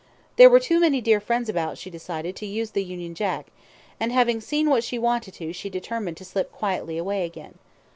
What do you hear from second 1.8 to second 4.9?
decided, to use the Union Jack, and having seen what